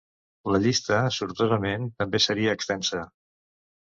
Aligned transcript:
La 0.53 0.59
llista, 0.61 1.01
sortosament, 1.17 1.85
també 2.03 2.21
seria 2.25 2.57
extensa. 2.61 3.03